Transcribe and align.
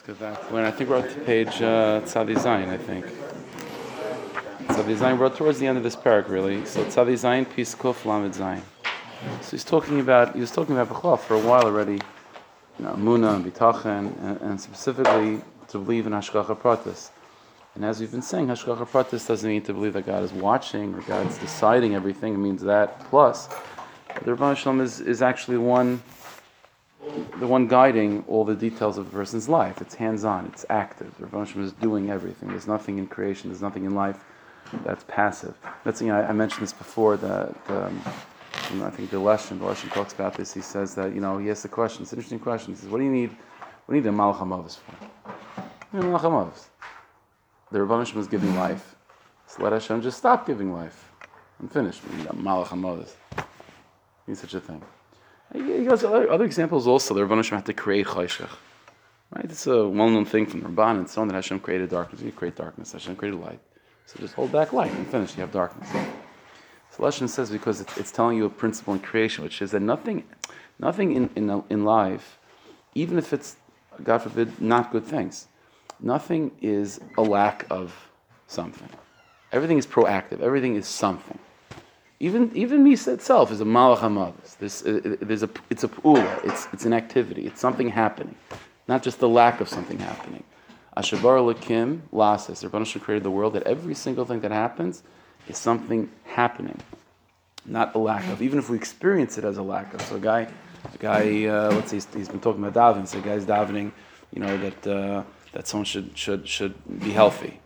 Let's 0.00 0.18
get 0.18 0.30
back 0.32 0.50
when 0.50 0.64
I 0.64 0.70
think 0.70 0.88
we're 0.88 1.06
to 1.06 1.20
page 1.26 1.60
uh, 1.60 2.00
Tzadi 2.00 2.34
I 2.34 2.78
think. 2.78 3.04
Tzadi 3.04 4.96
Zayin, 4.96 5.18
we're 5.18 5.28
towards 5.28 5.58
the 5.58 5.66
end 5.66 5.76
of 5.76 5.84
this 5.84 5.94
parak, 5.94 6.30
really. 6.30 6.64
So 6.64 6.82
Tzadi 6.84 7.12
Zayin, 7.12 7.54
Peace 7.54 7.74
Kuf, 7.74 8.06
Lamed. 8.06 8.34
So 8.34 9.50
he's 9.50 9.62
talking 9.62 10.00
about, 10.00 10.34
he 10.34 10.40
was 10.40 10.52
talking 10.52 10.74
about 10.74 10.88
Bechal 10.88 11.18
for 11.18 11.34
a 11.34 11.40
while 11.40 11.64
already, 11.64 12.00
you 12.78 12.84
know, 12.84 12.94
Muna 12.94 13.34
and 13.34 13.44
Bitachen, 13.44 14.18
and, 14.22 14.40
and 14.40 14.58
specifically 14.58 15.42
to 15.68 15.78
believe 15.78 16.06
in 16.06 16.14
Hashgacha 16.14 16.56
Pratis. 16.58 17.10
And 17.74 17.84
as 17.84 18.00
we've 18.00 18.10
been 18.10 18.22
saying, 18.22 18.46
Hashgacha 18.46 18.88
Pratis 18.88 19.28
doesn't 19.28 19.46
mean 19.46 19.62
to 19.64 19.74
believe 19.74 19.92
that 19.92 20.06
God 20.06 20.22
is 20.22 20.32
watching 20.32 20.94
or 20.94 21.02
God's 21.02 21.36
deciding 21.36 21.94
everything. 21.94 22.32
It 22.32 22.38
means 22.38 22.62
that 22.62 23.00
plus. 23.10 23.48
The 24.24 24.34
Rabban 24.34 24.56
Shalom 24.56 24.80
is, 24.80 25.00
is 25.00 25.20
actually 25.20 25.58
one 25.58 26.02
the 27.38 27.46
one 27.46 27.66
guiding 27.66 28.24
all 28.28 28.44
the 28.44 28.54
details 28.54 28.98
of 28.98 29.06
a 29.06 29.10
person's 29.10 29.48
life. 29.48 29.80
It's 29.80 29.94
hands-on, 29.94 30.46
it's 30.46 30.66
active. 30.68 31.14
The 31.18 31.26
Rebbe 31.26 31.60
is 31.60 31.72
doing 31.72 32.10
everything. 32.10 32.50
There's 32.50 32.66
nothing 32.66 32.98
in 32.98 33.06
creation, 33.06 33.50
there's 33.50 33.62
nothing 33.62 33.84
in 33.84 33.94
life 33.94 34.22
that's 34.84 35.04
passive. 35.04 35.56
That's 35.84 36.00
you 36.00 36.08
know, 36.08 36.20
I, 36.20 36.28
I 36.28 36.32
mentioned 36.32 36.62
this 36.62 36.72
before. 36.72 37.16
That 37.16 37.54
I 37.68 38.90
think 38.90 39.10
the 39.10 39.18
lesson 39.18 39.58
talks 39.58 40.12
about 40.12 40.34
this. 40.34 40.52
He 40.52 40.60
says 40.60 40.94
that 40.94 41.14
you 41.14 41.20
know 41.20 41.38
he 41.38 41.50
asks 41.50 41.62
the 41.62 41.68
question. 41.68 42.02
It's 42.02 42.12
an 42.12 42.18
interesting 42.18 42.38
question. 42.38 42.74
He 42.74 42.80
says, 42.80 42.88
"What 42.88 42.98
do 42.98 43.04
you 43.04 43.10
need? 43.10 43.30
What 43.86 43.94
do 43.94 43.96
you 43.96 44.02
need 44.02 44.08
a 44.08 44.12
malach 44.12 44.38
hamavis 44.38 44.78
for? 44.78 45.96
You 45.96 46.02
malach 46.02 46.20
hamavis. 46.20 46.66
The 47.72 47.82
Rebbe 47.82 48.18
is 48.18 48.26
giving 48.26 48.54
life. 48.56 48.96
So 49.46 49.62
let 49.62 49.72
Hashem 49.72 50.02
just 50.02 50.18
stop 50.18 50.46
giving 50.46 50.72
life. 50.72 51.10
I'm 51.58 51.68
finished. 51.68 52.02
Need 52.12 52.26
a 52.26 52.30
malach 52.30 52.66
hamavis. 52.66 53.14
Need 54.26 54.36
such 54.36 54.54
a 54.54 54.60
thing. 54.60 54.82
He 55.52 55.84
goes 55.84 56.04
other, 56.04 56.30
other 56.30 56.44
examples 56.44 56.86
also. 56.86 57.14
The 57.14 57.22
Rabbanim 57.22 57.48
had 57.50 57.66
to 57.66 57.72
create 57.74 58.06
chayshach. 58.06 58.48
Right? 59.34 59.44
It's 59.44 59.66
a 59.66 59.88
well-known 59.88 60.24
thing 60.24 60.46
from 60.46 60.62
Rabban 60.62 60.98
and 60.98 61.08
so 61.08 61.22
on 61.22 61.28
that 61.28 61.34
Hashem 61.34 61.60
created 61.60 61.90
darkness. 61.90 62.20
You 62.20 62.32
create 62.32 62.56
darkness. 62.56 62.92
Hashem 62.92 63.16
created 63.16 63.40
light. 63.40 63.60
So 64.06 64.18
just 64.18 64.34
hold 64.34 64.50
back 64.50 64.72
light 64.72 64.92
and 64.92 65.06
finish. 65.06 65.36
You 65.36 65.42
have 65.42 65.52
darkness. 65.52 65.88
So 66.90 67.04
Lashon 67.04 67.28
says 67.28 67.50
because 67.50 67.80
it's, 67.80 67.96
it's, 67.96 68.10
telling 68.10 68.36
you 68.36 68.44
a 68.46 68.50
principle 68.50 68.94
in 68.94 69.00
creation, 69.00 69.44
which 69.44 69.62
is 69.62 69.70
that 69.70 69.80
nothing, 69.80 70.24
nothing 70.80 71.14
in, 71.14 71.30
in, 71.36 71.62
in 71.70 71.84
life, 71.84 72.38
even 72.94 73.18
if 73.18 73.32
it's, 73.32 73.56
God 74.02 74.18
forbid, 74.18 74.60
not 74.60 74.90
good 74.90 75.04
things, 75.04 75.46
nothing 76.00 76.50
is 76.60 77.00
a 77.16 77.22
lack 77.22 77.66
of 77.70 77.94
something. 78.48 78.88
Everything 79.52 79.78
is 79.78 79.86
proactive. 79.86 80.40
Everything 80.40 80.74
is 80.74 80.88
something. 80.88 81.38
Even 82.22 82.50
even 82.54 82.84
Misa 82.84 83.14
itself 83.14 83.50
is 83.50 83.62
a 83.62 83.64
malach 83.64 84.00
hamavis. 84.00 84.58
This 84.58 84.84
uh, 84.84 85.16
there's 85.22 85.42
a 85.42 85.48
it's 85.70 85.84
a 85.84 85.88
pula. 85.88 86.44
It's 86.44 86.68
it's 86.70 86.84
an 86.84 86.92
activity. 86.92 87.46
It's 87.46 87.60
something 87.60 87.88
happening, 87.88 88.36
not 88.86 89.02
just 89.02 89.20
the 89.20 89.28
lack 89.28 89.62
of 89.62 89.70
something 89.70 89.98
happening. 89.98 90.44
Ashabar 90.94 91.40
lakim 91.40 92.00
lasis. 92.12 92.62
Rabbanim 92.62 93.00
created 93.00 93.22
the 93.22 93.30
world 93.30 93.54
that 93.54 93.62
every 93.62 93.94
single 93.94 94.26
thing 94.26 94.40
that 94.40 94.50
happens 94.50 95.02
is 95.48 95.56
something 95.56 96.10
happening, 96.24 96.78
not 97.64 97.94
a 97.94 97.98
lack 97.98 98.28
of. 98.28 98.42
Even 98.42 98.58
if 98.58 98.68
we 98.68 98.76
experience 98.76 99.38
it 99.38 99.44
as 99.44 99.56
a 99.56 99.62
lack 99.62 99.94
of. 99.94 100.02
So 100.02 100.16
a 100.16 100.20
guy, 100.20 100.46
a 100.92 100.98
guy, 100.98 101.46
uh, 101.46 101.70
let's 101.72 101.88
say 101.88 101.96
he's, 101.96 102.08
he's 102.12 102.28
been 102.28 102.40
talking 102.40 102.62
about 102.62 102.96
davening. 102.96 103.08
So 103.08 103.18
a 103.18 103.22
guy's 103.22 103.46
davening, 103.46 103.92
you 104.30 104.42
know 104.42 104.58
that 104.58 104.86
uh, 104.86 105.22
that 105.52 105.66
someone 105.66 105.86
should 105.86 106.18
should 106.18 106.46
should 106.46 106.74
be 107.00 107.12
healthy. 107.12 107.60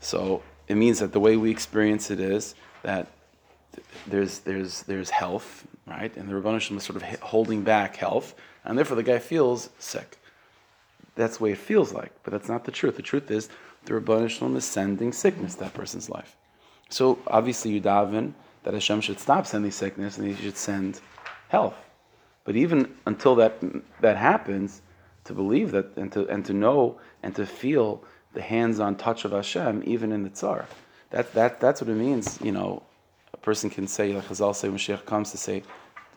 So 0.00 0.42
it 0.66 0.76
means 0.76 1.00
that 1.00 1.12
the 1.12 1.20
way 1.20 1.36
we 1.36 1.50
experience 1.50 2.10
it 2.10 2.20
is 2.20 2.54
that 2.82 3.08
there's 4.06 4.40
there's 4.40 4.82
there's 4.82 5.10
health, 5.10 5.66
right? 5.86 6.14
And 6.16 6.28
the 6.28 6.34
Rabbanah 6.34 6.76
is 6.76 6.82
sort 6.82 6.96
of 6.96 7.02
holding 7.20 7.62
back 7.62 7.96
health, 7.96 8.34
and 8.64 8.76
therefore 8.76 8.96
the 8.96 9.02
guy 9.02 9.18
feels 9.18 9.70
sick. 9.78 10.18
That's 11.14 11.38
the 11.38 11.44
way 11.44 11.52
it 11.52 11.58
feels 11.58 11.92
like, 11.92 12.12
but 12.22 12.32
that's 12.32 12.48
not 12.48 12.64
the 12.64 12.70
truth. 12.70 12.96
The 12.96 13.02
truth 13.02 13.30
is 13.30 13.48
the 13.84 13.94
Rabbanah 13.94 14.56
is 14.56 14.64
sending 14.64 15.12
sickness 15.12 15.54
to 15.54 15.60
that 15.60 15.74
person's 15.74 16.08
life. 16.08 16.36
So 16.90 17.18
obviously 17.26 17.72
you 17.72 17.80
daven 17.80 18.32
that 18.62 18.74
Hashem 18.74 19.00
should 19.00 19.18
stop 19.18 19.46
sending 19.46 19.70
sickness 19.70 20.18
and 20.18 20.26
He 20.26 20.34
should 20.34 20.56
send 20.56 21.00
health. 21.48 21.76
But 22.44 22.56
even 22.56 22.94
until 23.06 23.34
that 23.36 23.54
that 24.00 24.16
happens, 24.16 24.82
to 25.24 25.34
believe 25.34 25.72
that 25.72 25.96
and 25.96 26.10
to 26.12 26.26
and 26.28 26.44
to 26.46 26.52
know 26.52 26.98
and 27.22 27.34
to 27.36 27.44
feel 27.44 28.02
the 28.32 28.40
hands-on 28.40 28.96
touch 28.96 29.24
of 29.24 29.32
Hashem, 29.32 29.82
even 29.86 30.12
in 30.12 30.22
the 30.22 30.30
tsar, 30.30 30.66
that 31.10 31.32
that 31.34 31.60
that's 31.60 31.80
what 31.80 31.90
it 31.90 31.96
means. 31.96 32.38
You 32.42 32.52
know, 32.52 32.82
person 33.48 33.70
can 33.70 33.86
say, 33.86 34.12
like 34.12 34.26
Chazal 34.26 34.54
say, 34.54 34.68
when 34.68 34.76
Mashiach 34.76 35.06
comes 35.06 35.30
to 35.30 35.38
say, 35.38 35.62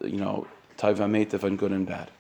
you 0.02 0.18
know, 0.18 0.46
Taiva 0.78 1.06
Meitav 1.16 1.44
and 1.44 1.58
good 1.58 1.72
and 1.72 1.88
bad. 1.88 2.12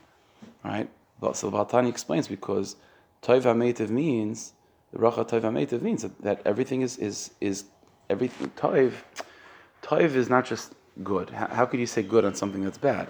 Right? 0.63 0.89
So 1.33 1.51
Baltani 1.51 1.89
explains 1.89 2.29
because 2.29 2.77
Taiva 3.21 3.53
Meitav 3.63 3.89
means, 3.89 4.53
the 4.93 4.99
Racha 4.99 5.27
Taiva 5.27 5.51
Meitav 5.51 5.81
means 5.81 6.03
that, 6.03 6.21
that 6.21 6.41
everything 6.45 6.81
is, 6.81 6.95
is, 6.97 7.31
is 7.41 7.65
everything, 8.09 8.51
Taiv, 8.55 8.93
Taiv 9.81 10.15
is 10.15 10.29
not 10.29 10.45
just 10.45 10.75
good. 11.03 11.29
How, 11.31 11.47
how 11.47 11.65
could 11.65 11.81
you 11.81 11.87
say 11.87 12.03
good 12.03 12.23
on 12.23 12.33
something 12.33 12.63
that's 12.63 12.77
bad? 12.77 13.09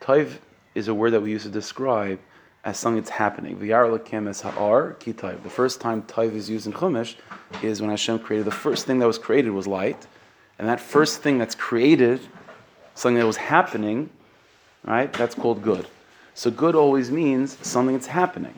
Taiv 0.00 0.38
is 0.74 0.88
a 0.88 0.94
word 0.94 1.10
that 1.10 1.20
we 1.20 1.32
use 1.32 1.42
to 1.42 1.50
describe 1.50 2.18
as 2.64 2.78
something 2.78 3.02
that's 3.02 3.10
happening. 3.10 3.58
Taiv. 3.58 5.42
The 5.42 5.54
first 5.60 5.82
time 5.82 6.02
taiv 6.04 6.32
is 6.32 6.48
used 6.48 6.66
in 6.66 6.72
Chumash 6.72 7.16
is 7.62 7.82
when 7.82 7.90
Hashem 7.90 8.20
created, 8.20 8.46
the 8.46 8.60
first 8.66 8.86
thing 8.86 9.00
that 9.00 9.06
was 9.06 9.18
created 9.18 9.50
was 9.50 9.66
light, 9.66 10.06
and 10.58 10.68
that 10.68 10.80
first 10.80 11.22
thing 11.22 11.38
that's 11.38 11.54
created, 11.54 12.20
something 12.94 13.18
that 13.18 13.26
was 13.26 13.36
happening, 13.36 14.10
right, 14.84 15.12
that's 15.12 15.34
called 15.34 15.62
good. 15.62 15.86
So 16.34 16.50
good 16.50 16.74
always 16.74 17.10
means 17.10 17.58
something 17.66 17.94
that's 17.94 18.06
happening. 18.06 18.54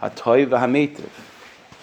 V'hametiv. 0.00 1.08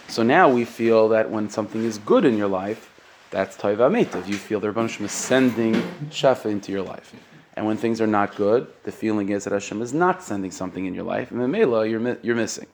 So 0.07 0.23
now 0.23 0.49
we 0.49 0.65
feel 0.65 1.09
that 1.09 1.29
when 1.29 1.49
something 1.49 1.83
is 1.83 1.97
good 1.99 2.25
in 2.25 2.37
your 2.37 2.47
life, 2.47 2.91
that's 3.29 3.55
toy 3.55 3.75
v'hametiv. 3.75 4.27
You 4.27 4.35
feel 4.35 4.59
the 4.59 4.71
Rebbe 4.71 5.03
is 5.03 5.11
sending 5.11 5.73
shefa 6.09 6.45
into 6.45 6.71
your 6.71 6.81
life. 6.83 7.13
And 7.55 7.65
when 7.65 7.77
things 7.77 7.99
are 8.01 8.07
not 8.07 8.35
good, 8.35 8.67
the 8.83 8.91
feeling 8.91 9.29
is 9.29 9.43
that 9.43 9.53
Hashem 9.53 9.81
is 9.81 9.93
not 9.93 10.23
sending 10.23 10.51
something 10.51 10.85
in 10.85 10.93
your 10.93 11.03
life, 11.03 11.31
and 11.31 11.41
the 11.41 11.47
Mela 11.47 11.85
you're, 11.85 12.17
you're 12.23 12.35
missing. 12.35 12.67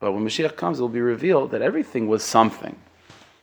But 0.00 0.12
when 0.12 0.24
Mashiach 0.24 0.56
comes, 0.56 0.78
it 0.78 0.82
will 0.82 0.88
be 0.88 1.00
revealed 1.00 1.50
that 1.52 1.62
everything 1.62 2.08
was 2.08 2.22
something. 2.22 2.76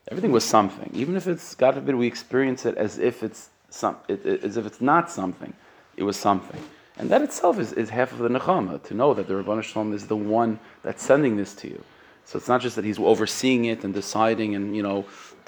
Everything 0.09 0.31
was 0.31 0.45
something, 0.45 0.90
even 0.94 1.16
if 1.18 1.28
it's 1.28 1.56
God 1.56 1.75
forbid 1.75 1.95
we 1.95 2.07
experience 2.07 2.66
it 2.66 2.78
as 2.78 2.97
if 2.97 3.23
it's 3.23 3.50
some, 3.69 3.97
it, 4.07 4.25
it, 4.25 4.44
as 4.44 4.56
if 4.56 4.66
it's 4.66 4.79
not 4.79 5.12
something. 5.12 5.53
It 5.97 6.03
was 6.03 6.16
something, 6.16 6.62
and 6.97 7.09
that 7.09 7.22
itself 7.22 7.59
is, 7.59 7.73
is 7.73 7.90
half 7.90 8.12
of 8.12 8.19
the 8.19 8.29
nechama 8.29 8.81
to 8.84 8.94
know 8.94 9.13
that 9.13 9.28
the 9.28 9.34
Rabban 9.34 9.63
Shalom 9.63 9.94
is 9.94 10.07
the 10.07 10.16
one 10.16 10.59
that's 10.84 11.03
sending 11.03 11.35
this 11.35 11.53
to 11.56 11.68
you. 11.68 11.84
So 12.23 12.38
it's 12.38 12.47
not 12.47 12.62
just 12.62 12.75
that 12.75 12.85
he's 12.85 13.00
overseeing 13.00 13.66
it 13.66 13.84
and 13.84 13.94
deciding 13.94 14.56
and 14.56 14.75
you 14.75 14.84
know 14.84 15.06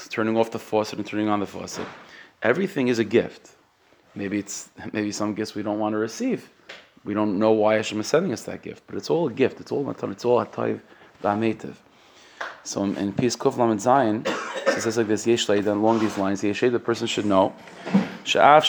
turning 0.09 0.35
off 0.37 0.51
the 0.51 0.59
faucet 0.59 0.97
and 0.97 1.07
turning 1.07 1.29
on 1.29 1.39
the 1.39 1.45
faucet. 1.45 1.85
Everything 2.41 2.87
is 2.87 2.99
a 2.99 3.03
gift. 3.03 3.51
Maybe 4.15 4.39
it's 4.39 4.69
maybe 4.93 5.11
some 5.11 5.33
gifts 5.33 5.55
we 5.55 5.63
don't 5.63 5.79
want 5.79 5.93
to 5.93 5.99
receive. 5.99 6.49
We 7.05 7.13
don't 7.13 7.39
know 7.39 7.51
why 7.51 7.75
Hashem 7.75 7.99
is 7.99 8.07
sending 8.07 8.33
us 8.33 8.43
that 8.43 8.61
gift, 8.61 8.83
but 8.87 8.95
it's 8.95 9.09
all 9.09 9.27
a 9.27 9.31
gift. 9.31 9.61
It's 9.61 9.71
all 9.71 9.83
matan. 9.83 10.11
It's 10.11 10.25
all 10.25 10.43
hatayv 10.43 10.81
ba'ametiv. 11.23 11.75
So 12.69 12.83
in, 12.83 13.13
Peace 13.13 13.35
Kuf 13.35 13.57
Lamed 13.57 13.81
Zion, 13.81 14.23
it 14.27 14.81
says 14.81 14.95
like 14.95 15.07
this, 15.07 15.25
Yeshlei, 15.25 15.63
then 15.63 15.77
along 15.77 16.01
these 16.01 16.19
lines, 16.19 16.43
Yeshlei, 16.43 16.71
the 16.71 16.79
person 16.79 17.07
should 17.07 17.25
know, 17.25 17.51
that 18.23 18.63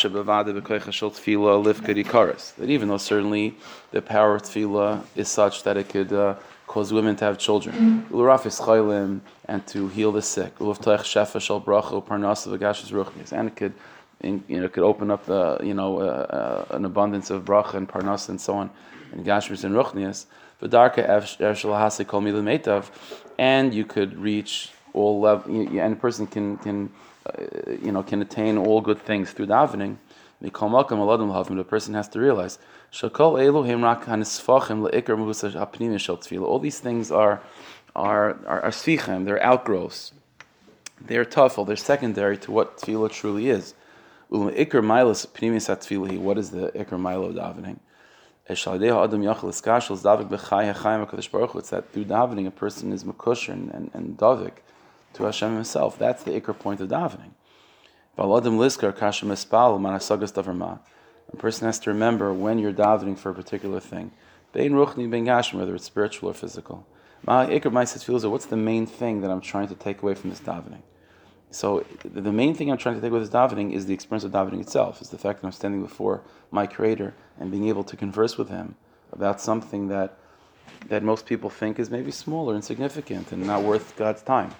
even 2.66 2.88
though 2.88 2.96
certainly 2.96 3.54
the 3.90 4.00
power 4.00 4.36
of 4.36 4.42
tefillah 4.42 5.04
is 5.16 5.28
such 5.28 5.64
that 5.64 5.76
it 5.76 5.90
could 5.90 6.10
uh, 6.14 6.34
cause 6.66 6.94
women 6.94 7.14
to 7.16 7.26
have 7.26 7.36
children, 7.36 8.06
and 9.44 9.66
to 9.66 9.88
heal 9.88 10.12
the 10.12 10.22
sick, 10.22 10.54
and 10.58 10.66
it 13.48 13.56
could 13.56 13.74
in, 14.22 14.42
you 14.48 14.60
know, 14.60 14.68
could 14.68 14.84
open 14.84 15.10
up 15.10 15.26
the, 15.26 15.58
you 15.62 15.74
know, 15.74 16.00
uh, 16.00 16.64
uh, 16.70 16.76
an 16.76 16.86
abundance 16.86 17.28
of 17.28 17.44
bracha 17.44 17.74
and 17.74 17.86
parnas 17.86 18.30
and 18.30 18.40
so 18.40 18.54
on, 18.54 18.70
and 19.12 19.26
gashmis 19.26 19.62
and 19.62 19.74
ruchnias. 19.74 20.24
And 23.38 23.74
you 23.74 23.84
could 23.84 24.18
reach 24.18 24.70
all 24.92 25.20
level, 25.20 25.54
and 25.54 25.92
a 25.92 25.96
person 25.96 26.26
can 26.26 26.56
can 26.58 26.90
uh, 27.26 27.72
you 27.82 27.92
know 27.92 28.02
can 28.02 28.22
attain 28.22 28.58
all 28.58 28.80
good 28.80 29.00
things 29.02 29.30
through 29.30 29.46
davening. 29.46 29.96
The 30.42 30.50
person 31.64 31.94
has 31.94 32.08
to 32.08 32.18
realize 32.18 32.58
all 32.92 33.38
these 36.58 36.80
things 36.80 37.10
are 37.10 37.40
are 37.94 38.38
are, 38.46 38.62
are 38.62 38.72
they're 39.24 39.42
outgrowths. 39.42 40.12
They're 41.02 41.24
tafel, 41.24 41.66
they're 41.66 41.76
secondary 41.76 42.36
to 42.38 42.50
what 42.50 42.78
tefillah 42.78 43.10
truly 43.10 43.48
is. 43.48 43.74
What 44.28 44.54
is 44.54 44.66
the 46.50 46.70
ikr 46.74 46.98
milo 46.98 47.32
davening? 47.32 47.78
It's 48.50 48.64
that 48.64 48.80
through 51.92 52.04
davening 52.04 52.46
a 52.46 52.50
person 52.50 52.92
is 52.92 53.04
makusher 53.04 53.52
and, 53.52 53.70
and, 53.70 53.90
and 53.94 54.18
davik 54.18 54.52
to 55.14 55.22
Hashem 55.22 55.54
Himself. 55.54 55.96
That's 55.96 56.24
the 56.24 56.32
ikr 56.32 56.58
point 56.58 56.80
of 56.80 56.88
davening. 56.88 57.30
A 61.32 61.36
person 61.36 61.66
has 61.66 61.78
to 61.78 61.90
remember 61.90 62.34
when 62.34 62.58
you're 62.58 62.72
davening 62.72 63.16
for 63.16 63.30
a 63.30 63.34
particular 63.34 63.78
thing, 63.78 64.10
whether 64.52 65.74
it's 65.76 65.84
spiritual 65.84 66.30
or 66.30 66.34
physical. 66.34 66.84
What's 67.24 68.46
the 68.46 68.56
main 68.56 68.86
thing 68.86 69.20
that 69.20 69.30
I'm 69.30 69.40
trying 69.40 69.68
to 69.68 69.76
take 69.76 70.02
away 70.02 70.14
from 70.14 70.30
this 70.30 70.40
davening? 70.40 70.82
So 71.50 71.84
the 72.04 72.32
main 72.32 72.54
thing 72.54 72.70
I'm 72.70 72.78
trying 72.78 72.94
to 72.94 73.00
take 73.00 73.10
with 73.10 73.22
this 73.22 73.30
davening 73.30 73.72
is 73.72 73.86
the 73.86 73.94
experience 73.94 74.24
of 74.24 74.30
davening 74.30 74.60
itself, 74.60 75.02
is 75.02 75.10
the 75.10 75.18
fact 75.18 75.40
that 75.40 75.46
I'm 75.46 75.52
standing 75.52 75.82
before 75.82 76.22
my 76.50 76.66
Creator 76.66 77.12
and 77.38 77.50
being 77.50 77.68
able 77.68 77.82
to 77.84 77.96
converse 77.96 78.38
with 78.38 78.48
Him 78.48 78.76
about 79.12 79.40
something 79.40 79.88
that 79.88 80.16
that 80.88 81.02
most 81.02 81.26
people 81.26 81.50
think 81.50 81.78
is 81.78 81.90
maybe 81.90 82.10
small 82.10 82.50
or 82.50 82.54
insignificant 82.54 83.32
and 83.32 83.46
not 83.46 83.62
worth 83.62 83.96
God's 83.96 84.22
time. 84.22 84.50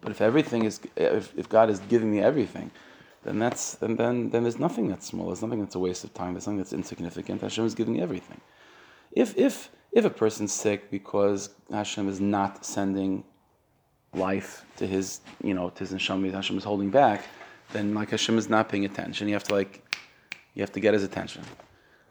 But 0.00 0.12
if 0.12 0.20
everything 0.20 0.64
is, 0.64 0.80
if, 0.96 1.36
if 1.36 1.48
God 1.48 1.68
is 1.70 1.80
giving 1.80 2.12
me 2.12 2.20
everything, 2.20 2.70
then 3.24 3.38
that's 3.38 3.74
then, 3.76 3.96
then 3.96 4.30
then 4.30 4.42
there's 4.42 4.58
nothing 4.58 4.88
that's 4.88 5.06
small. 5.06 5.26
There's 5.26 5.42
nothing 5.42 5.60
that's 5.60 5.74
a 5.74 5.78
waste 5.78 6.04
of 6.04 6.12
time. 6.12 6.34
There's 6.34 6.46
nothing 6.46 6.58
that's 6.58 6.72
insignificant. 6.72 7.40
Hashem 7.40 7.64
is 7.64 7.74
giving 7.74 7.94
me 7.94 8.02
everything. 8.02 8.40
If 9.12 9.36
if 9.36 9.70
if 9.92 10.04
a 10.04 10.10
person's 10.10 10.52
sick 10.52 10.90
because 10.90 11.50
Hashem 11.70 12.08
is 12.08 12.20
not 12.20 12.64
sending 12.64 13.24
life 14.14 14.64
to 14.76 14.86
his, 14.86 15.20
you 15.42 15.54
know, 15.54 15.70
to 15.70 15.78
his 15.80 15.92
neshama, 15.92 16.32
Hashem 16.32 16.58
is 16.58 16.64
holding 16.64 16.90
back, 16.90 17.24
then 17.72 17.94
like 17.94 18.10
Hashem 18.10 18.38
is 18.38 18.48
not 18.48 18.68
paying 18.68 18.84
attention. 18.84 19.28
You 19.28 19.34
have 19.34 19.44
to 19.44 19.54
like, 19.54 19.96
you 20.54 20.62
have 20.62 20.72
to 20.72 20.80
get 20.80 20.94
his 20.94 21.02
attention. 21.02 21.42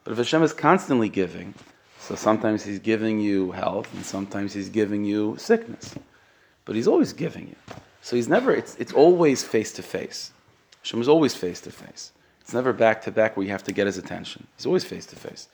But 0.04 0.12
if 0.12 0.18
Hashem 0.18 0.42
is 0.42 0.54
constantly 0.54 1.10
giving, 1.10 1.54
so 2.02 2.16
sometimes 2.16 2.64
He's 2.64 2.80
giving 2.80 3.20
you 3.20 3.52
health, 3.52 3.94
and 3.94 4.04
sometimes 4.04 4.54
He's 4.54 4.70
giving 4.70 5.06
you 5.06 5.36
sickness, 5.38 5.96
but 6.66 6.76
He's 6.76 6.88
always 6.88 7.14
giving 7.14 7.48
you. 7.48 7.56
So 8.02 8.16
He's 8.16 8.28
never. 8.28 8.52
It's 8.52 8.76
it's 8.78 8.92
always 8.92 9.44
face 9.44 9.72
to 9.74 9.84
face. 9.84 10.32
Hashem 10.82 11.00
is 11.00 11.08
always 11.08 11.36
face 11.36 11.62
to 11.62 11.72
face. 11.72 12.12
It's 12.42 12.54
never 12.54 12.74
back 12.74 13.04
to 13.04 13.12
back 13.12 13.38
where 13.38 13.46
you 13.46 13.52
have 13.52 13.64
to 13.64 13.72
get 13.72 13.86
His 13.86 14.00
attention. 14.00 14.48
He's 14.58 14.66
always 14.66 14.84
face 14.84 15.06
to 15.08 15.16
face. 15.16 15.48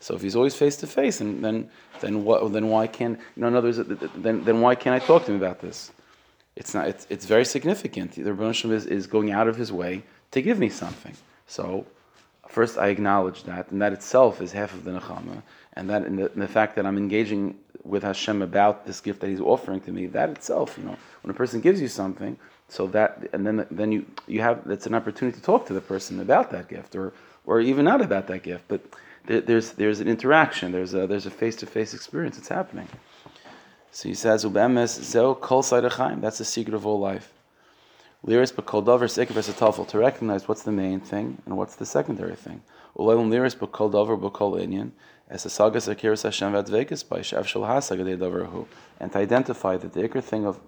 So 0.00 0.14
if 0.14 0.22
he's 0.22 0.34
always 0.34 0.54
face 0.54 0.76
to 0.76 0.86
face, 0.86 1.20
and 1.20 1.44
then 1.44 1.70
then 2.00 2.24
what? 2.24 2.52
Then 2.52 2.68
why 2.68 2.86
can't 2.86 3.18
you 3.36 3.40
know? 3.42 3.48
In 3.48 3.54
other 3.54 3.68
words, 3.68 3.78
then 4.16 4.44
then 4.44 4.60
why 4.60 4.74
can't 4.74 5.00
I 5.00 5.04
talk 5.06 5.26
to 5.26 5.32
him 5.32 5.36
about 5.36 5.60
this? 5.60 5.92
It's 6.56 6.74
not. 6.74 6.88
It's, 6.88 7.06
it's 7.10 7.26
very 7.26 7.44
significant. 7.44 8.12
The 8.12 8.32
Rebbe 8.32 8.74
is, 8.74 8.86
is 8.86 9.06
going 9.06 9.30
out 9.30 9.46
of 9.46 9.56
his 9.56 9.70
way 9.70 10.02
to 10.30 10.42
give 10.42 10.58
me 10.58 10.70
something. 10.70 11.14
So 11.46 11.86
first, 12.48 12.78
I 12.78 12.88
acknowledge 12.88 13.44
that, 13.44 13.70
and 13.70 13.80
that 13.82 13.92
itself 13.92 14.40
is 14.40 14.52
half 14.52 14.72
of 14.72 14.84
the 14.84 14.92
nechama, 14.92 15.42
and 15.74 15.88
that 15.90 16.04
in 16.04 16.16
the, 16.16 16.32
in 16.32 16.40
the 16.40 16.48
fact 16.48 16.76
that 16.76 16.86
I'm 16.86 16.98
engaging 16.98 17.58
with 17.84 18.02
Hashem 18.02 18.42
about 18.42 18.86
this 18.86 19.00
gift 19.00 19.20
that 19.20 19.28
He's 19.28 19.40
offering 19.40 19.80
to 19.82 19.92
me, 19.92 20.06
that 20.06 20.30
itself, 20.30 20.76
you 20.78 20.84
know, 20.84 20.96
when 21.22 21.30
a 21.30 21.34
person 21.34 21.60
gives 21.60 21.80
you 21.80 21.88
something, 21.88 22.38
so 22.68 22.86
that 22.88 23.28
and 23.32 23.46
then 23.46 23.66
then 23.70 23.92
you 23.92 24.06
you 24.26 24.40
have 24.40 24.66
that's 24.66 24.86
an 24.86 24.94
opportunity 24.94 25.36
to 25.36 25.42
talk 25.42 25.66
to 25.66 25.74
the 25.74 25.80
person 25.80 26.20
about 26.20 26.50
that 26.52 26.68
gift, 26.68 26.94
or 26.94 27.12
or 27.46 27.60
even 27.60 27.84
not 27.84 28.00
about 28.00 28.26
that 28.28 28.42
gift, 28.42 28.64
but 28.68 28.80
there, 29.26 29.40
there's 29.40 29.72
there's 29.72 30.00
an 30.00 30.08
interaction. 30.08 30.72
There's 30.72 30.94
a 30.94 31.06
there's 31.06 31.26
a 31.26 31.30
face 31.30 31.56
to 31.56 31.66
face 31.66 31.94
experience. 31.94 32.36
that's 32.36 32.48
happening. 32.48 32.88
So 33.92 34.08
he 34.08 34.14
says, 34.14 34.44
"Ubemes 34.44 35.00
zeo 35.00 35.38
kol 35.40 35.62
That's 36.20 36.38
the 36.38 36.44
secret 36.44 36.74
of 36.74 36.86
all 36.86 37.00
life. 37.00 37.32
Liris 38.26 38.52
b'kol 38.52 38.84
davar 38.84 39.08
sekev 39.08 39.86
to 39.88 39.98
recognize 39.98 40.46
what's 40.46 40.62
the 40.62 40.70
main 40.70 41.00
thing 41.00 41.40
and 41.46 41.56
what's 41.56 41.76
the 41.76 41.86
secondary 41.86 42.36
thing. 42.36 42.60
Ulayim 42.98 43.30
liris 43.30 43.56
b'kol 43.56 43.90
davar 43.90 44.20
b'kol 44.20 44.60
inyan 44.60 44.90
as 45.30 45.46
a 45.46 45.48
sagas 45.48 45.88
akiris 45.88 46.24
Hashem 46.24 46.52
v'advekis 46.52 47.08
by 47.08 47.20
shav 47.20 47.46
shel 47.46 48.68
and 49.00 49.12
to 49.12 49.18
identify 49.18 49.78
that 49.78 49.94
the 49.94 50.06
ikr 50.06 50.22
thing 50.22 50.44
of 50.44 50.60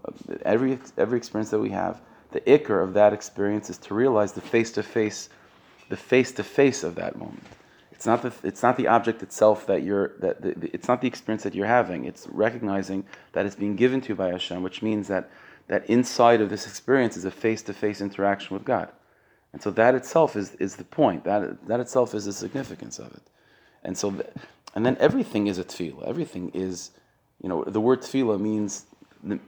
every 0.46 0.78
every 0.96 1.18
experience 1.18 1.50
that 1.50 1.58
we 1.58 1.70
have, 1.70 2.00
the 2.30 2.40
ikr 2.40 2.82
of 2.82 2.94
that 2.94 3.12
experience 3.12 3.68
is 3.68 3.76
to 3.78 3.92
realize 3.92 4.32
the 4.32 4.40
face 4.40 4.72
to 4.72 4.82
face, 4.82 5.28
the 5.92 5.96
face 5.98 6.32
to 6.32 6.42
face 6.42 6.82
of 6.82 6.94
that 6.94 7.18
moment. 7.18 7.44
It's 7.90 8.06
not 8.06 8.22
the 8.22 8.32
it's 8.42 8.62
not 8.62 8.78
the 8.78 8.86
object 8.86 9.22
itself 9.22 9.66
that 9.66 9.82
you're 9.82 10.08
that 10.20 10.40
the, 10.40 10.70
it's 10.72 10.88
not 10.88 11.02
the 11.02 11.06
experience 11.06 11.42
that 11.42 11.54
you're 11.54 11.74
having. 11.80 12.06
It's 12.06 12.26
recognizing 12.28 13.04
that 13.32 13.44
it's 13.44 13.56
being 13.56 13.76
given 13.76 14.00
to 14.00 14.08
you 14.08 14.14
by 14.14 14.30
Hashem, 14.30 14.62
which 14.62 14.80
means 14.80 15.08
that 15.08 15.28
that 15.68 15.84
inside 15.90 16.40
of 16.40 16.48
this 16.48 16.66
experience 16.66 17.14
is 17.18 17.26
a 17.26 17.30
face-to-face 17.30 18.00
interaction 18.00 18.54
with 18.56 18.64
God, 18.64 18.88
and 19.52 19.60
so 19.60 19.70
that 19.72 19.94
itself 19.94 20.34
is 20.34 20.54
is 20.54 20.76
the 20.76 20.84
point. 20.84 21.24
That 21.24 21.42
that 21.66 21.78
itself 21.78 22.14
is 22.14 22.24
the 22.24 22.32
significance 22.32 22.98
of 22.98 23.12
it, 23.12 23.26
and 23.84 23.98
so 23.98 24.06
and 24.74 24.86
then 24.86 24.96
everything 24.98 25.46
is 25.46 25.58
a 25.58 25.64
tefillah. 25.64 26.08
Everything 26.08 26.50
is, 26.54 26.92
you 27.42 27.50
know, 27.50 27.64
the 27.64 27.82
word 27.82 28.00
tefillah 28.00 28.40
means 28.40 28.86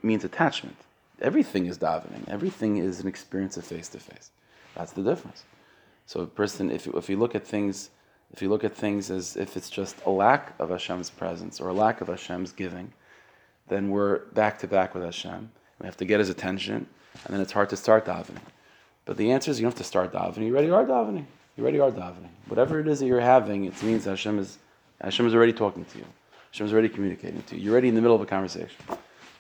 means 0.03 0.25
attachment. 0.25 0.77
Everything 1.23 1.65
is 1.65 1.79
davening. 1.79 2.29
Everything 2.29 2.77
is 2.77 3.01
an 3.01 3.09
experience 3.09 3.57
of 3.57 3.65
face-to-face. 3.65 4.31
That's 4.77 4.93
the 4.93 5.03
difference. 5.03 5.45
So 6.07 6.21
a 6.21 6.27
person, 6.27 6.71
if 6.71 6.87
if 6.87 7.09
you 7.09 7.17
look 7.17 7.35
at 7.35 7.47
things 7.47 7.91
if 8.35 8.43
you 8.43 8.49
look 8.49 8.65
at 8.65 8.75
things 8.75 9.13
as 9.13 9.37
if 9.37 9.57
it's 9.57 9.71
just 9.71 9.95
a 10.05 10.11
lack 10.11 10.55
of 10.59 10.71
Hashem's 10.71 11.09
presence 11.09 11.61
or 11.61 11.69
a 11.69 11.73
lack 11.73 12.01
of 12.01 12.09
Hashem's 12.09 12.51
giving, 12.51 12.93
then 13.69 13.91
we're 13.91 14.27
back 14.35 14.59
to 14.59 14.67
back 14.67 14.93
with 14.93 15.05
Hashem. 15.05 15.53
We 15.81 15.87
have 15.87 15.97
to 15.99 16.05
get 16.05 16.19
his 16.19 16.31
attention, 16.31 16.87
and 17.25 17.33
then 17.33 17.41
it's 17.41 17.53
hard 17.53 17.71
to 17.71 17.77
start 17.77 18.07
davening. 18.07 18.43
But 19.05 19.19
the 19.19 19.31
answer 19.31 19.53
is 19.53 19.61
you 19.61 19.65
don't 19.65 19.73
have 19.73 19.79
to 19.79 19.85
start 19.85 20.13
davening. 20.13 20.47
You 20.47 20.53
already 20.53 20.71
are 20.71 20.85
davening. 20.85 21.27
You 21.57 21.63
already 21.63 21.79
are 21.79 21.93
davening. 21.93 22.31
Whatever 22.49 22.81
it 22.81 22.89
is 22.89 22.99
that 22.99 23.07
you're 23.07 23.21
having, 23.21 23.67
it 23.67 23.81
means 23.85 24.05
Hashem 24.05 24.41
is 24.41 24.59
Hashem 25.01 25.27
is 25.27 25.35
already 25.35 25.53
talking 25.53 25.85
to 25.85 25.99
you. 25.99 26.07
Hashem 26.51 26.67
is 26.67 26.73
already 26.73 26.89
communicating 26.89 27.43
to 27.43 27.57
you. 27.57 27.63
You're 27.63 27.73
already 27.75 27.89
in 27.89 27.95
the 27.95 28.01
middle 28.01 28.17
of 28.17 28.23
a 28.23 28.27
conversation. 28.27 28.85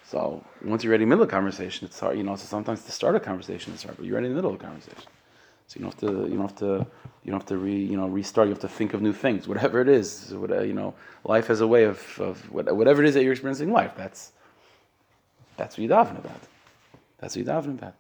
So 0.07 0.45
once 0.63 0.85
you're 0.85 0.93
already 0.93 1.03
in 1.03 1.09
the 1.09 1.17
middle 1.17 1.25
of 1.25 1.31
a 1.31 1.33
conversation, 1.33 1.87
it's 1.89 1.99
hard. 1.99 2.17
You 2.17 2.23
know, 2.23 2.37
so 2.37 2.45
sometimes 2.45 2.85
to 2.85 2.93
start 2.93 3.17
a 3.17 3.21
conversation 3.21 3.73
is 3.73 3.83
hard, 3.83 3.97
but 3.97 4.07
you're 4.07 4.15
already 4.15 4.29
in 4.29 4.33
the 4.35 4.37
middle 4.37 4.55
of 4.55 4.61
a 4.61 4.63
conversation. 4.63 5.11
So 5.75 5.81
you 5.81 5.87
don't 5.87 6.01
have 6.01 6.09
to, 6.09 6.31
you 6.31 6.37
don't 6.37 6.49
have 6.49 6.59
to, 6.59 6.87
you 7.25 7.31
don't 7.33 7.41
have 7.41 7.49
to 7.49 7.59
re, 7.59 7.77
you 7.77 7.97
know, 7.97 8.07
restart. 8.07 8.47
You 8.47 8.55
have 8.55 8.61
to 8.61 8.69
think 8.69 8.95
of 8.95 9.03
new 9.03 9.13
things, 9.13 9.49
whatever 9.49 9.81
it 9.81 9.89
is. 9.89 10.33
Whatever, 10.33 10.61
uh, 10.61 10.65
you 10.65 10.73
know, 10.73 10.95
life 11.25 11.49
has 11.49 11.61
a 11.63 11.67
way 11.67 11.85
of, 11.85 12.21
of 12.21 12.53
whatever 12.53 13.03
it 13.03 13.09
is 13.09 13.15
that 13.15 13.25
you're 13.25 13.33
experiencing 13.33 13.69
in 13.69 13.75
life. 13.75 13.93
That's 13.97 14.33
that's 15.57 15.77
what 15.77 15.85
you're 15.85 15.97
davening 15.97 16.19
about. 16.19 16.41
That's 17.19 17.35
what 17.35 17.45
you're 17.45 17.55
davening 17.55 17.79
about. 17.79 17.95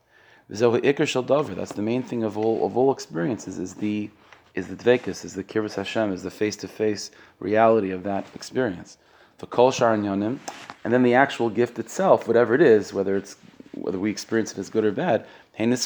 That's 1.56 1.72
the 1.72 1.82
main 1.82 2.02
thing 2.04 2.22
of 2.22 2.38
all 2.38 2.64
of 2.64 2.76
all 2.76 2.92
experiences 2.92 3.58
is 3.58 3.74
the 3.74 4.08
is 4.54 4.68
the 4.68 4.76
dvekus, 4.76 5.24
is 5.24 5.34
the 5.34 5.42
kirbus 5.42 5.74
Hashem, 5.74 6.12
is 6.12 6.22
the 6.22 6.30
face 6.30 6.54
to 6.56 6.68
face 6.68 7.10
reality 7.40 7.90
of 7.90 8.04
that 8.04 8.24
experience. 8.36 8.98
For 9.38 9.46
kol 9.46 9.72
and 9.72 10.38
then 10.84 11.02
the 11.02 11.14
actual 11.14 11.50
gift 11.50 11.80
itself, 11.80 12.28
whatever 12.28 12.54
it 12.54 12.62
is, 12.62 12.92
whether 12.92 13.16
it's 13.16 13.36
whether 13.72 13.98
we 13.98 14.10
experience 14.10 14.52
it 14.52 14.58
as 14.58 14.70
good 14.70 14.84
or 14.84 14.92
bad, 14.92 15.26
is 15.58 15.84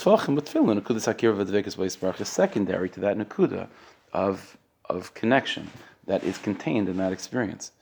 secondary 2.25 2.89
to 2.91 3.01
that 3.01 3.19
nakuda 3.19 3.69
of, 4.13 4.57
of 4.87 5.15
connection 5.15 5.71
that 6.07 6.25
is 6.25 6.39
contained 6.39 6.89
in 6.89 6.97
that 6.97 7.13
experience. 7.13 7.73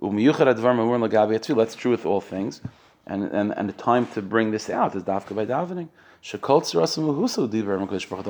That's 0.00 1.74
true 1.74 1.90
with 1.90 2.06
all 2.06 2.20
things. 2.20 2.60
And, 3.06 3.24
and, 3.24 3.52
and 3.52 3.68
the 3.68 3.74
time 3.74 4.06
to 4.08 4.22
bring 4.22 4.50
this 4.50 4.70
out 4.70 4.96
is 4.96 5.02
dafka 5.02 5.36
by 5.36 5.44
davening. 5.44 5.88
The 6.30 6.38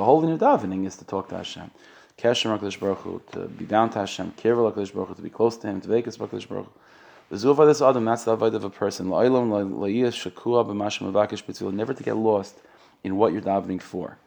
whole 0.05 0.29
in 0.29 0.39
davening 0.39 0.85
is 0.85 0.97
to 0.97 1.05
talk 1.05 1.29
to 1.29 1.37
Hashem. 1.37 1.71
Keshem 2.19 2.59
HaKadosh 2.59 2.81
Baruch 2.81 3.31
to 3.33 3.47
be 3.47 3.65
bound 3.65 3.93
to 3.93 4.01
Hashem. 4.01 4.33
Kirva 4.33 4.73
HaKadosh 4.73 4.93
Baruch 4.93 5.15
to 5.17 5.23
be 5.23 5.31
close 5.31 5.57
to 5.59 5.69
Him. 5.69 5.81
To 5.81 5.89
vekas 5.89 6.19
HaKadosh 6.19 6.49
Baruch 6.49 6.67
Hu. 6.67 7.37
Zuva 7.37 7.67
this 7.67 7.81
adam, 7.81 8.05
that's 8.05 8.25
the 8.25 8.33
avoid 8.33 8.55
of 8.55 8.65
a 8.65 8.71
person. 8.71 9.09
Never 11.77 11.95
to 11.95 12.03
get 12.03 12.17
lost 12.17 12.61
in 13.05 13.17
what 13.17 13.33
you're 13.33 13.43
davening 13.43 13.81
for. 13.81 14.19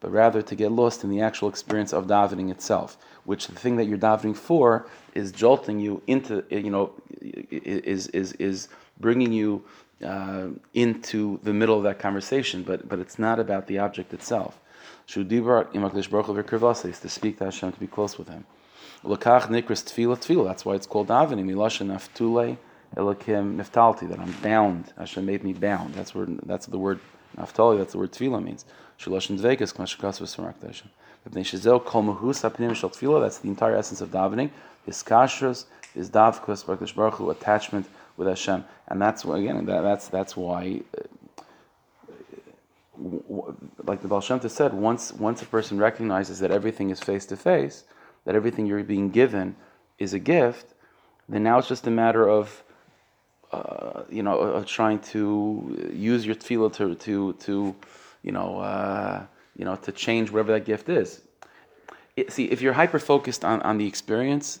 But 0.00 0.10
rather 0.10 0.42
to 0.42 0.54
get 0.54 0.72
lost 0.72 1.04
in 1.04 1.10
the 1.10 1.20
actual 1.20 1.48
experience 1.48 1.92
of 1.92 2.06
davening 2.06 2.50
itself, 2.50 2.96
which 3.24 3.46
the 3.46 3.54
thing 3.54 3.76
that 3.76 3.84
you're 3.84 3.98
davening 3.98 4.36
for 4.36 4.86
is 5.14 5.30
jolting 5.30 5.78
you 5.78 6.02
into, 6.06 6.44
you 6.50 6.70
know, 6.70 6.92
is 7.20 8.08
is 8.08 8.32
is 8.32 8.68
bringing 8.98 9.32
you 9.32 9.64
uh, 10.04 10.48
into 10.72 11.38
the 11.42 11.52
middle 11.52 11.76
of 11.76 11.84
that 11.84 11.98
conversation. 11.98 12.62
But 12.62 12.88
but 12.88 12.98
it's 12.98 13.18
not 13.18 13.38
about 13.38 13.66
the 13.66 13.78
object 13.78 14.12
itself. 14.12 14.58
To 15.06 15.24
speak 17.08 17.38
to 17.38 17.44
Hashem, 17.44 17.72
to 17.72 17.80
be 17.80 17.86
close 17.86 18.18
with 18.18 18.28
Him. 18.28 18.44
That's 19.02 20.64
why 20.64 20.74
it's 20.74 20.86
called 20.86 21.08
davening. 21.08 21.46
Elakim 22.96 23.56
niftalti. 23.56 24.08
That 24.08 24.18
I'm 24.18 24.32
bound. 24.42 24.92
Hashem 24.98 25.24
made 25.24 25.44
me 25.44 25.52
bound. 25.52 25.94
That's 25.94 26.14
where 26.14 26.26
that's 26.26 26.66
the 26.66 26.78
word 26.78 27.00
naftali. 27.36 27.78
That's 27.78 27.92
the 27.92 27.98
word 27.98 28.12
tefillah 28.12 28.42
means. 28.42 28.64
Shulashin 28.98 29.38
dvekas 29.38 29.74
kmashakas 29.74 30.20
v'samak 30.20 30.60
Hashem. 30.64 30.90
That's 31.26 31.52
the 33.38 33.48
entire 33.48 33.76
essence 33.76 34.00
of 34.00 34.10
davening. 34.10 34.50
His 34.84 35.02
kashrus, 35.02 35.64
his 35.94 36.10
davkus, 36.10 36.94
baruch 36.94 37.14
Hu, 37.14 37.30
attachment 37.30 37.86
with 38.16 38.28
Hashem, 38.28 38.64
and 38.88 39.00
that's 39.00 39.24
again 39.24 39.64
that, 39.66 39.82
that's 39.82 40.08
that's 40.08 40.36
why. 40.36 40.82
Uh, 40.96 41.02
like 43.84 44.02
the 44.02 44.08
Baal 44.08 44.20
Shem 44.20 44.40
said, 44.48 44.72
once 44.72 45.12
once 45.12 45.42
a 45.42 45.46
person 45.46 45.78
recognizes 45.78 46.38
that 46.40 46.50
everything 46.50 46.90
is 46.90 47.00
face 47.00 47.26
to 47.26 47.36
face, 47.36 47.84
that 48.24 48.34
everything 48.34 48.66
you're 48.66 48.84
being 48.84 49.10
given 49.10 49.56
is 49.98 50.14
a 50.14 50.18
gift, 50.18 50.74
then 51.28 51.42
now 51.42 51.58
it's 51.58 51.68
just 51.68 51.86
a 51.86 51.90
matter 51.90 52.28
of, 52.28 52.62
uh, 53.52 54.02
you 54.08 54.22
know, 54.22 54.38
of 54.38 54.66
trying 54.66 54.98
to 55.00 55.90
use 55.92 56.26
your 56.26 56.34
tefillah 56.34 56.72
to, 56.74 56.94
to, 56.96 57.32
to 57.34 57.74
you 58.22 58.32
know, 58.32 58.58
uh, 58.58 59.24
you 59.56 59.64
know, 59.64 59.76
to 59.76 59.92
change 59.92 60.30
whatever 60.30 60.52
that 60.52 60.64
gift 60.64 60.88
is. 60.88 61.22
It, 62.16 62.32
see, 62.32 62.46
if 62.46 62.60
you're 62.62 62.72
hyper 62.72 62.98
focused 62.98 63.44
on, 63.44 63.60
on 63.62 63.78
the 63.78 63.86
experience, 63.86 64.60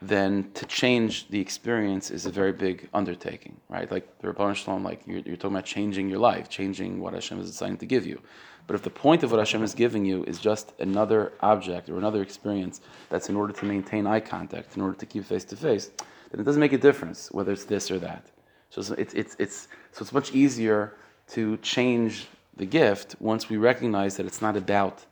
then 0.00 0.50
to 0.54 0.64
change 0.66 1.28
the 1.28 1.40
experience 1.40 2.10
is 2.10 2.26
a 2.26 2.30
very 2.30 2.52
big 2.52 2.88
undertaking, 2.94 3.56
right? 3.68 3.90
Like 3.90 4.18
the 4.20 4.28
Rabban 4.28 4.54
Shalom, 4.54 4.84
like 4.84 5.02
you're, 5.06 5.20
you're, 5.20 5.36
talking 5.36 5.56
about 5.56 5.64
changing 5.64 6.08
your 6.08 6.20
life, 6.20 6.48
changing 6.48 7.00
what 7.00 7.14
Hashem 7.14 7.40
is 7.40 7.50
deciding 7.50 7.78
to 7.78 7.86
give 7.86 8.06
you. 8.06 8.20
But 8.68 8.74
if 8.74 8.82
the 8.82 8.90
point 8.90 9.22
of 9.22 9.30
what 9.32 9.38
Hashem 9.38 9.62
is 9.62 9.74
giving 9.74 10.04
you 10.04 10.24
is 10.24 10.38
just 10.38 10.72
another 10.78 11.32
object 11.40 11.88
or 11.88 11.98
another 11.98 12.22
experience 12.22 12.80
that's 13.08 13.28
in 13.28 13.34
order 13.34 13.52
to 13.52 13.64
maintain 13.64 14.06
eye 14.06 14.20
contact, 14.20 14.76
in 14.76 14.82
order 14.82 14.96
to 14.98 15.06
keep 15.06 15.24
face 15.24 15.44
to 15.46 15.56
face, 15.56 15.90
then 16.30 16.40
it 16.40 16.44
doesn't 16.44 16.60
make 16.60 16.72
a 16.72 16.78
difference 16.78 17.30
whether 17.32 17.52
it's 17.52 17.64
this 17.64 17.90
or 17.90 17.98
that. 17.98 18.24
So 18.70 18.80
it's, 18.98 19.14
it's, 19.14 19.36
it's, 19.38 19.68
so 19.92 20.02
it's 20.02 20.12
much 20.12 20.32
easier 20.32 20.94
to 21.28 21.56
change 21.58 22.28
the 22.56 22.66
gift 22.66 23.16
once 23.20 23.48
we 23.48 23.56
recognize 23.56 24.16
that 24.16 24.26
it's 24.26 24.42
not 24.42 24.56
about 24.56 25.04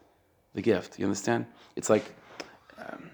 the 0.54 0.62
gift. 0.62 0.99
You 0.99 1.06
understand? 1.06 1.46
It's 1.76 1.88
like, 1.88 2.04
um, 2.78 3.11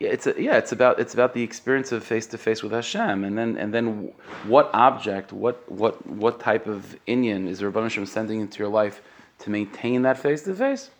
yeah, 0.00 0.10
it's 0.10 0.26
a, 0.28 0.34
yeah, 0.40 0.56
it's 0.56 0.70
about 0.70 1.00
it's 1.00 1.14
about 1.14 1.34
the 1.34 1.42
experience 1.42 1.90
of 1.90 2.04
face 2.04 2.26
to 2.28 2.38
face 2.38 2.62
with 2.62 2.70
Hashem, 2.70 3.24
and 3.24 3.36
then 3.36 3.56
and 3.56 3.74
then 3.74 4.12
what 4.46 4.70
object, 4.72 5.32
what 5.32 5.70
what 5.70 6.06
what 6.06 6.38
type 6.38 6.68
of 6.68 6.96
inyan 7.08 7.48
is 7.48 7.60
Rabban 7.62 7.82
Hashem 7.82 8.06
sending 8.06 8.40
into 8.40 8.60
your 8.60 8.68
life 8.68 9.02
to 9.40 9.50
maintain 9.50 10.02
that 10.02 10.16
face 10.18 10.42
to 10.42 10.54
face? 10.54 10.90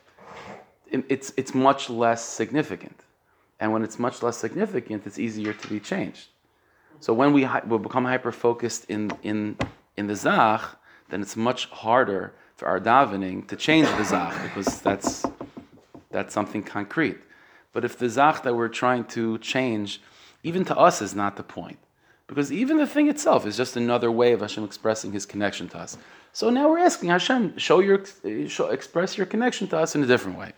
It's 0.91 1.33
it's 1.37 1.55
much 1.55 1.89
less 1.91 2.25
significant, 2.25 3.05
and 3.61 3.73
when 3.73 3.83
it's 3.83 3.99
much 3.99 4.23
less 4.23 4.37
significant, 4.37 5.07
it's 5.07 5.19
easier 5.19 5.53
to 5.53 5.69
be 5.69 5.81
changed. 5.81 6.29
So 7.01 7.13
when 7.13 7.33
we 7.33 7.49
will 7.67 7.79
become 7.79 8.05
hyper 8.05 8.33
focused 8.33 8.85
in 8.89 9.11
in 9.23 9.57
in 9.97 10.07
the 10.07 10.17
zach, 10.17 10.63
then 11.09 11.23
it's 11.23 11.37
much 11.37 11.67
harder 11.67 12.35
for 12.57 12.67
our 12.67 12.81
davening 12.81 13.47
to 13.49 13.57
change 13.57 13.89
the 13.89 14.05
zach 14.05 14.35
because 14.43 14.81
that's 14.81 15.25
that's 16.11 16.35
something 16.35 16.63
concrete. 16.63 17.19
But 17.73 17.85
if 17.85 17.99
the 17.99 18.09
zach 18.09 18.43
that 18.43 18.55
we're 18.55 18.69
trying 18.69 19.05
to 19.17 19.39
change, 19.39 20.01
even 20.43 20.65
to 20.65 20.77
us, 20.77 21.03
is 21.03 21.15
not 21.15 21.37
the 21.37 21.43
point, 21.43 21.79
because 22.27 22.51
even 22.51 22.79
the 22.79 22.87
thing 22.87 23.09
itself 23.09 23.47
is 23.47 23.57
just 23.57 23.77
another 23.77 24.11
way 24.11 24.33
of 24.33 24.41
Hashem 24.41 24.65
expressing 24.65 25.13
His 25.13 25.27
connection 25.27 25.69
to 25.71 25.79
us. 25.79 25.99
So 26.33 26.51
now 26.51 26.69
we're 26.69 26.79
asking 26.79 27.11
Hashem, 27.11 27.59
show 27.59 27.81
your, 27.81 28.05
show, 28.49 28.69
express 28.69 29.17
your 29.17 29.27
connection 29.27 29.69
to 29.69 29.79
us 29.79 29.95
in 29.95 30.03
a 30.03 30.07
different 30.07 30.39
way. 30.39 30.53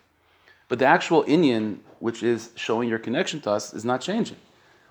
But 0.71 0.79
the 0.79 0.87
actual 0.87 1.25
inyan, 1.25 1.81
which 1.99 2.23
is 2.23 2.51
showing 2.55 2.89
your 2.89 3.01
connection 3.01 3.41
to 3.41 3.51
us, 3.51 3.75
is 3.75 3.85
not 3.85 4.01
changing. 4.01 4.37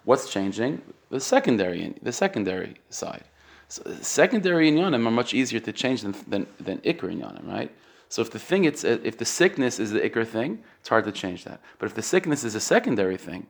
What's 0.03 0.29
changing? 0.29 0.81
The 1.09 1.21
secondary, 1.21 1.95
the 2.03 2.12
secondary 2.12 2.75
side. 2.89 3.24
So 3.69 3.83
secondary 4.01 4.69
inyanim 4.69 5.07
are 5.07 5.12
much 5.12 5.33
easier 5.33 5.62
to 5.62 5.71
change 5.71 6.01
than 6.01 6.15
than, 6.27 6.48
than 6.59 6.77
ikr 6.79 7.07
inyanim, 7.15 7.48
right? 7.48 7.71
So 8.09 8.21
if 8.21 8.29
the 8.29 8.39
thing 8.39 8.65
it's 8.65 8.83
if 8.83 9.17
the 9.17 9.25
sickness 9.25 9.79
is 9.79 9.91
the 9.91 10.01
ikr 10.01 10.27
thing, 10.27 10.62
it's 10.81 10.89
hard 10.89 11.05
to 11.05 11.13
change 11.13 11.45
that. 11.45 11.62
But 11.77 11.86
if 11.86 11.95
the 11.95 12.01
sickness 12.01 12.43
is 12.43 12.55
a 12.55 12.59
secondary 12.59 13.17
thing, 13.17 13.48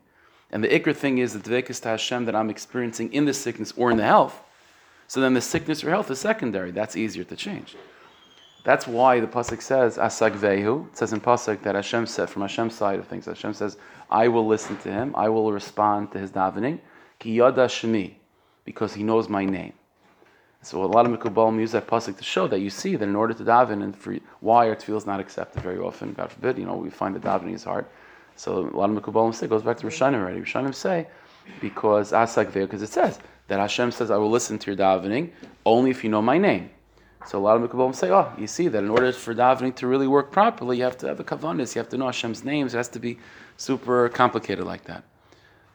and 0.51 0.63
the 0.63 0.67
ikr 0.67 0.95
thing 0.95 1.17
is 1.17 1.33
the 1.33 1.39
dvekas 1.39 1.81
to 1.81 1.89
Hashem 1.89 2.25
that 2.25 2.36
I'm 2.36 2.51
experiencing 2.51 3.12
in 3.12 3.25
the 3.25 3.33
sickness 3.33 3.74
or 3.75 3.89
in 3.89 3.98
the 3.98 4.09
health, 4.15 4.39
so 5.07 5.19
then 5.19 5.33
the 5.33 5.41
sickness 5.41 5.83
or 5.83 5.89
health 5.89 6.12
is 6.12 6.19
secondary. 6.19 6.69
That's 6.69 6.95
easier 6.95 7.24
to 7.24 7.36
change. 7.36 7.75
That's 8.63 8.87
why 8.87 9.19
the 9.19 9.27
pasuk 9.27 9.61
says 9.61 9.97
asag 9.97 10.37
vehu. 10.37 10.87
It 10.89 10.97
says 10.97 11.13
in 11.13 11.21
pasuk 11.21 11.61
that 11.63 11.75
Hashem 11.75 12.05
said 12.05 12.29
from 12.29 12.41
Hashem's 12.41 12.75
side 12.75 12.99
of 12.99 13.07
things. 13.07 13.25
Hashem 13.25 13.53
says, 13.53 13.77
"I 14.11 14.27
will 14.27 14.45
listen 14.45 14.77
to 14.77 14.91
him. 14.91 15.13
I 15.15 15.29
will 15.29 15.51
respond 15.51 16.11
to 16.11 16.19
his 16.19 16.31
davening." 16.31 16.79
Ki 17.19 17.33
yada 17.33 17.67
shemi, 17.67 18.15
because 18.65 18.93
he 18.93 19.03
knows 19.03 19.29
my 19.29 19.45
name. 19.45 19.73
So 20.61 20.83
a 20.83 20.85
lot 20.85 21.05
of 21.05 21.17
Mikubalim 21.17 21.57
use 21.59 21.71
that 21.71 21.87
pasuk 21.87 22.17
to 22.17 22.23
show 22.23 22.47
that 22.47 22.59
you 22.59 22.69
see 22.69 22.97
that 22.97 23.07
in 23.07 23.15
order 23.15 23.33
to 23.33 23.43
daven 23.43 23.81
and 23.81 23.95
for 23.95 24.17
why 24.41 24.67
our 24.67 24.75
tefillah 24.75 24.97
is 24.97 25.05
not 25.05 25.21
accepted 25.21 25.63
very 25.63 25.79
often, 25.79 26.11
God 26.11 26.31
forbid, 26.31 26.57
you 26.57 26.65
know, 26.65 26.75
we 26.75 26.89
find 26.89 27.15
that 27.15 27.21
davening 27.21 27.53
is 27.53 27.63
hard. 27.63 27.85
So 28.35 28.69
a 28.73 28.75
lot 28.75 28.89
of 28.89 29.01
Mikubalim 29.01 29.33
say 29.33 29.47
goes 29.47 29.63
back 29.63 29.77
to 29.77 29.87
Rishonim 29.87 30.15
already. 30.15 30.41
Rishonim 30.41 30.75
say 30.75 31.07
because 31.61 32.11
asak 32.11 32.51
because 32.53 32.81
it 32.81 32.89
says 32.89 33.19
that 33.47 33.59
Hashem 33.59 33.91
says 33.91 34.11
I 34.11 34.17
will 34.17 34.29
listen 34.29 34.59
to 34.59 34.71
your 34.71 34.77
davening 34.77 35.31
only 35.65 35.91
if 35.91 36.03
you 36.03 36.09
know 36.09 36.21
my 36.21 36.37
name. 36.37 36.69
So 37.27 37.38
a 37.38 37.41
lot 37.41 37.61
of 37.61 37.69
Mikubalim 37.69 37.93
say, 37.93 38.09
oh, 38.11 38.31
you 38.38 38.47
see 38.47 38.69
that 38.69 38.83
in 38.83 38.89
order 38.89 39.11
for 39.11 39.35
davening 39.35 39.75
to 39.75 39.88
really 39.88 40.07
work 40.07 40.31
properly, 40.31 40.77
you 40.77 40.83
have 40.83 40.97
to 40.99 41.07
have 41.07 41.19
a 41.19 41.23
kavanis, 41.23 41.75
you 41.75 41.79
have 41.79 41.89
to 41.89 41.97
know 41.97 42.05
Hashem's 42.05 42.43
names. 42.43 42.73
It 42.73 42.77
has 42.77 42.88
to 42.89 42.99
be 42.99 43.19
super 43.57 44.07
complicated 44.09 44.65
like 44.65 44.85
that. 44.85 45.03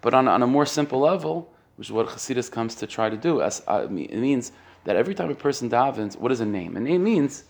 But 0.01 0.15
on, 0.15 0.27
on 0.27 0.43
a 0.43 0.47
more 0.47 0.67
simple 0.67 1.01
level, 1.01 1.53
which 1.77 1.89
is 1.89 1.93
what 1.93 2.09
Chassidus 2.09 2.51
comes 2.51 2.75
to 2.77 2.87
try 2.87 3.11
to 3.11 3.17
do, 3.17 3.43
as, 3.43 3.63
uh, 3.69 3.87
it 3.87 3.91
means 3.91 4.53
that 4.85 4.97
every 4.97 5.15
time 5.15 5.31
a 5.31 5.35
person 5.35 5.69
davens, 5.69 6.17
what 6.19 6.33
is 6.33 6.41
a 6.41 6.47
name? 6.47 6.77
A 6.77 6.81
name 6.81 7.05
means 7.05 7.45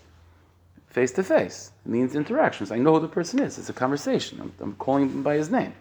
face 0.87 1.11
to 1.11 1.23
face. 1.23 1.71
It 1.85 1.91
means 1.91 2.15
interactions. 2.15 2.71
I 2.71 2.77
know 2.77 2.93
who 2.93 2.99
the 3.01 3.07
person 3.07 3.39
is. 3.39 3.57
It's 3.57 3.69
a 3.69 3.73
conversation. 3.73 4.39
I'm, 4.41 4.53
I'm 4.59 4.75
calling 4.75 5.09
him 5.09 5.23
by 5.23 5.35
his 5.35 5.49
name. 5.49 5.73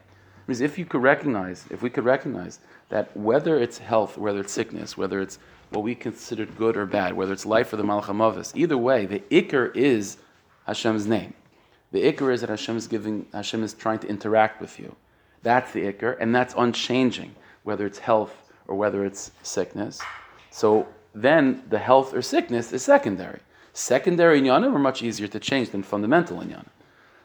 Means 0.46 0.60
if 0.60 0.78
you 0.78 0.84
could 0.84 1.02
recognize, 1.02 1.64
if 1.70 1.82
we 1.82 1.90
could 1.90 2.04
recognize 2.04 2.58
that 2.90 3.16
whether 3.16 3.56
it's 3.56 3.78
health, 3.78 4.18
whether 4.18 4.40
it's 4.40 4.52
sickness, 4.52 4.96
whether 4.96 5.20
it's 5.20 5.38
what 5.70 5.82
we 5.82 5.94
considered 5.94 6.56
good 6.56 6.76
or 6.76 6.86
bad, 6.86 7.14
whether 7.14 7.32
it's 7.32 7.46
life 7.46 7.72
or 7.72 7.76
the 7.76 7.82
malachamavis, 7.82 8.54
either 8.54 8.76
way, 8.76 9.06
the 9.06 9.20
ikr 9.30 9.74
is 9.74 10.18
Hashem's 10.66 11.06
name. 11.06 11.32
The 11.92 12.12
ikr 12.12 12.32
is 12.32 12.40
that 12.42 12.50
Hashem 12.50 12.76
is 12.76 12.86
giving, 12.86 13.26
Hashem 13.32 13.62
is 13.62 13.72
trying 13.72 14.00
to 14.00 14.08
interact 14.08 14.60
with 14.60 14.78
you. 14.78 14.94
That's 15.42 15.72
the 15.72 15.92
ikr, 15.92 16.16
and 16.20 16.34
that's 16.34 16.54
unchanging, 16.56 17.34
whether 17.62 17.86
it's 17.86 17.98
health 17.98 18.50
or 18.66 18.76
whether 18.76 19.04
it's 19.04 19.30
sickness. 19.42 20.00
So 20.50 20.86
then 21.14 21.62
the 21.70 21.78
health 21.78 22.12
or 22.12 22.22
sickness 22.22 22.72
is 22.72 22.82
secondary. 22.82 23.40
Secondary 23.72 24.40
inyanim 24.40 24.74
are 24.74 24.78
much 24.78 25.02
easier 25.02 25.28
to 25.28 25.40
change 25.40 25.70
than 25.70 25.82
fundamental 25.82 26.38
inyanim. 26.38 26.66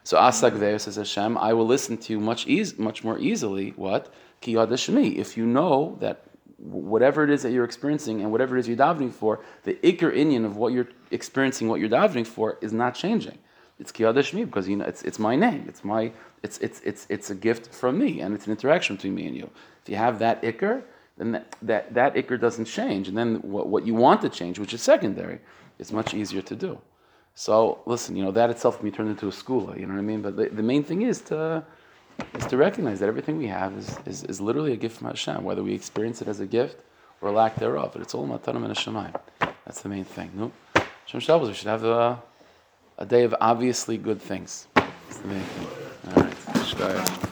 So 0.04 0.16
asak 0.16 0.80
says 0.80 0.96
Hashem, 0.96 1.38
I 1.38 1.52
will 1.52 1.66
listen 1.66 1.96
to 1.98 2.12
you 2.12 2.20
much 2.20 2.46
eas- 2.46 2.78
much 2.78 3.04
more 3.04 3.18
easily. 3.18 3.70
What 3.76 4.12
ki 4.40 4.56
If 4.56 5.36
you 5.36 5.46
know 5.46 5.96
that 6.00 6.24
whatever 6.58 7.24
it 7.24 7.30
is 7.30 7.42
that 7.42 7.52
you're 7.52 7.64
experiencing 7.64 8.20
and 8.20 8.30
whatever 8.30 8.56
it 8.56 8.60
is 8.60 8.68
you're 8.68 8.76
davening 8.76 9.12
for, 9.12 9.40
the 9.64 9.74
ikr 9.74 10.14
inyan 10.14 10.44
of 10.44 10.56
what 10.56 10.72
you're 10.72 10.88
experiencing, 11.10 11.68
what 11.68 11.80
you're 11.80 11.88
davening 11.88 12.26
for, 12.26 12.58
is 12.60 12.72
not 12.72 12.94
changing. 12.94 13.38
It's 13.78 13.92
ki 13.92 14.04
because 14.04 14.68
you 14.68 14.76
know 14.76 14.84
it's, 14.84 15.02
it's 15.02 15.18
my 15.18 15.36
name. 15.36 15.64
It's 15.68 15.84
my 15.84 16.12
it's, 16.42 16.58
it's 16.58 16.80
it's 16.80 17.06
it's 17.08 17.30
a 17.30 17.34
gift 17.34 17.74
from 17.74 17.98
me 17.98 18.20
and 18.20 18.34
it's 18.34 18.46
an 18.46 18.52
interaction 18.52 18.96
between 18.96 19.14
me 19.14 19.26
and 19.26 19.36
you. 19.36 19.50
If 19.82 19.88
you 19.88 19.96
have 19.96 20.18
that 20.18 20.42
ikr, 20.42 20.82
then 21.20 21.32
that, 21.32 21.54
that, 21.62 21.94
that 21.94 22.40
doesn't 22.40 22.64
change. 22.64 23.06
And 23.08 23.16
then 23.16 23.36
what, 23.42 23.68
what 23.68 23.86
you 23.86 23.94
want 23.94 24.22
to 24.22 24.30
change, 24.30 24.58
which 24.58 24.72
is 24.72 24.80
secondary, 24.80 25.38
is 25.78 25.92
much 25.92 26.14
easier 26.14 26.40
to 26.42 26.56
do. 26.56 26.80
So 27.34 27.80
listen, 27.86 28.16
you 28.16 28.24
know, 28.24 28.30
that 28.32 28.50
itself 28.50 28.78
can 28.78 28.90
be 28.90 28.94
turned 28.94 29.10
into 29.10 29.28
a 29.28 29.32
school, 29.32 29.74
you 29.76 29.86
know 29.86 29.94
what 29.94 30.00
I 30.00 30.02
mean? 30.02 30.22
But 30.22 30.36
the, 30.36 30.48
the 30.48 30.62
main 30.62 30.84
thing 30.84 31.02
is 31.02 31.20
to 31.22 31.64
is 32.34 32.46
to 32.46 32.56
recognize 32.56 33.00
that 33.00 33.08
everything 33.08 33.38
we 33.38 33.46
have 33.46 33.72
is, 33.76 33.98
is, 34.06 34.24
is 34.24 34.40
literally 34.40 34.72
a 34.72 34.76
gift 34.76 34.98
from 34.98 35.08
Hashem, 35.08 35.42
whether 35.42 35.62
we 35.62 35.72
experience 35.72 36.20
it 36.20 36.28
as 36.28 36.40
a 36.40 36.46
gift 36.46 36.76
or 37.20 37.30
lack 37.30 37.56
thereof. 37.56 37.90
But 37.92 38.02
it's 38.02 38.14
all 38.14 38.26
matanim 38.26 38.64
and 38.64 38.74
Hashemayim. 38.74 39.18
That's 39.64 39.82
the 39.82 39.88
main 39.88 40.04
thing. 40.04 40.30
No? 40.34 40.52
Shem 41.06 41.20
Shabbos, 41.20 41.48
we 41.48 41.54
should 41.54 41.68
have 41.68 41.84
a, 41.84 42.22
a 42.98 43.06
day 43.06 43.24
of 43.24 43.34
obviously 43.40 43.96
good 43.96 44.20
things. 44.20 44.68
That's 44.74 45.18
the 45.18 45.28
main 45.28 45.42
thing. 45.42 45.68
All 46.16 46.22
right. 46.22 47.29